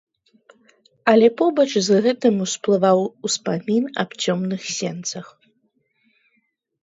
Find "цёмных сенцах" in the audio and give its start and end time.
4.25-5.25